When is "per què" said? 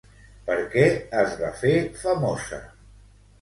0.45-0.85